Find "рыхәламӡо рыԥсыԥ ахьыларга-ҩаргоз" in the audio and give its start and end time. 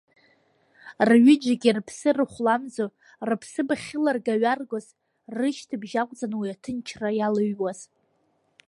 2.17-4.85